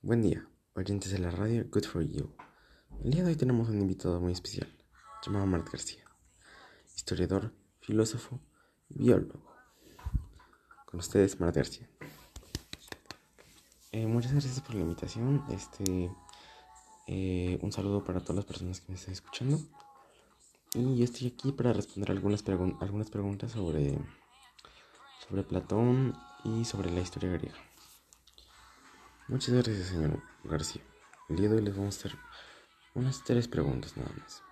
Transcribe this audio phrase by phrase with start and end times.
[0.00, 2.32] Buen día, oyentes de la radio Good for You.
[3.02, 4.72] El día de hoy tenemos un invitado muy especial,
[5.26, 6.04] llamado Mart García,
[6.94, 8.38] historiador, filósofo
[8.88, 9.42] y biólogo.
[10.86, 11.90] Con ustedes, Mart García.
[13.90, 15.42] Eh, muchas gracias por la invitación.
[15.50, 16.12] Este,
[17.08, 19.58] eh, un saludo para todas las personas que me están escuchando.
[20.74, 23.98] Y yo estoy aquí para responder algunas, algunas preguntas sobre,
[25.28, 27.58] sobre Platón y sobre la historia griega.
[29.28, 30.80] Muchas gracias, señor García.
[31.28, 32.18] El día de hoy les vamos a hacer
[32.94, 34.42] unas tres preguntas nada más.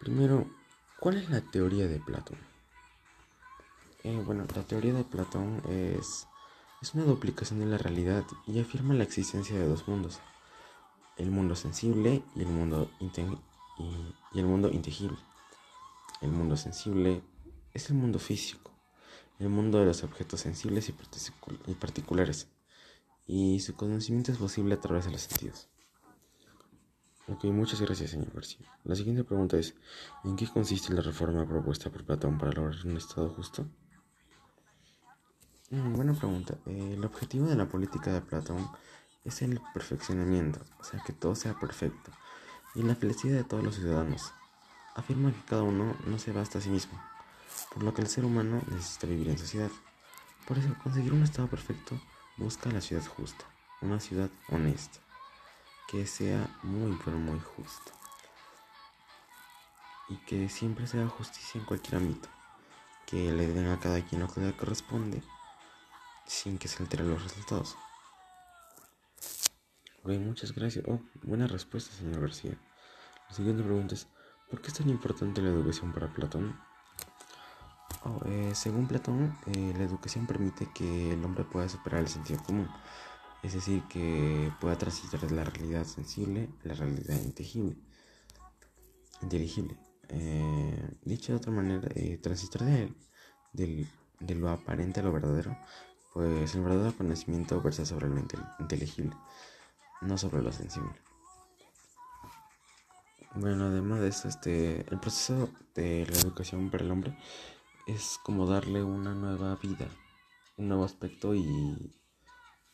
[0.00, 0.48] Primero,
[0.98, 2.38] ¿cuál es la teoría de Platón?
[4.04, 6.26] Eh, bueno, la teoría de Platón es,
[6.80, 10.20] es una duplicación de la realidad y afirma la existencia de dos mundos,
[11.18, 15.18] el mundo sensible y el mundo, y, el mundo intangible.
[16.22, 17.20] El mundo sensible
[17.74, 18.70] es el mundo físico,
[19.38, 22.48] el mundo de los objetos sensibles y particulares
[23.28, 25.68] y su conocimiento es posible a través de los sentidos.
[27.28, 28.66] Ok, muchas gracias, señor García.
[28.84, 29.74] La siguiente pregunta es,
[30.24, 33.66] ¿en qué consiste la reforma propuesta por Platón para lograr un Estado justo?
[35.70, 36.56] Mm, buena pregunta.
[36.64, 38.66] Eh, el objetivo de la política de Platón
[39.26, 42.10] es el perfeccionamiento, o sea, que todo sea perfecto,
[42.74, 44.32] y la felicidad de todos los ciudadanos.
[44.94, 46.98] Afirma que cada uno no se basta a sí mismo,
[47.74, 49.70] por lo que el ser humano necesita vivir en sociedad.
[50.46, 52.00] Por eso, conseguir un Estado perfecto
[52.38, 53.44] Busca la ciudad justa,
[53.82, 55.00] una ciudad honesta,
[55.88, 57.92] que sea muy pero muy justa
[60.08, 62.28] y que siempre sea justicia en cualquier ámbito,
[63.06, 65.20] que le den a cada quien lo que le corresponde
[66.26, 67.76] sin que se alteren los resultados.
[70.04, 70.84] Ok, muchas gracias.
[70.86, 72.56] Oh, buena respuesta, señor García.
[73.28, 74.06] La siguiente pregunta es,
[74.48, 76.58] ¿por qué es tan importante la educación para Platón?
[78.26, 82.68] Eh, según Platón, eh, la educación permite que el hombre pueda superar el sentido común,
[83.42, 87.76] es decir, que pueda transitar de la realidad sensible a la realidad inteligible.
[89.22, 89.76] inteligible.
[90.10, 91.88] Eh, dicho de otra manera,
[92.22, 92.94] transitar de,
[93.52, 95.56] de, lo aparente a lo verdadero,
[96.14, 98.18] pues el verdadero conocimiento versa sobre lo
[98.60, 99.16] inteligible,
[100.02, 100.94] no sobre lo sensible.
[103.34, 107.16] Bueno, además de eso, este, el proceso de la educación para el hombre
[107.88, 109.88] es como darle una nueva vida,
[110.58, 111.94] un nuevo aspecto y,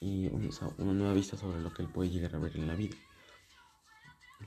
[0.00, 2.96] una nueva vista sobre lo que él puede llegar a ver en la vida.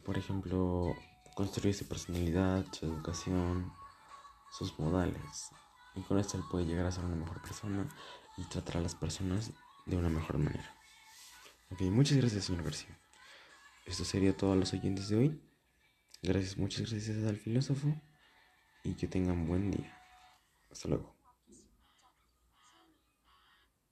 [0.03, 0.95] Por ejemplo,
[1.35, 3.71] construir su personalidad, su educación,
[4.51, 5.49] sus modales.
[5.93, 7.87] Y con esto él puede llegar a ser una mejor persona
[8.35, 9.51] y tratar a las personas
[9.85, 10.75] de una mejor manera.
[11.69, 12.99] Ok, muchas gracias, señor García.
[13.85, 15.41] Esto sería todo a los oyentes de hoy.
[16.23, 17.93] Gracias, muchas gracias al filósofo
[18.83, 20.04] y que tengan buen día.
[20.75, 21.14] Hasta luego.